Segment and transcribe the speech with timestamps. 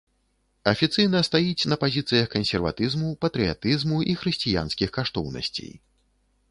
[0.71, 5.71] Афіцыйна стаіць на пазіцыях кансерватызму, патрыятызму і хрысціянскіх каштоўнасцей.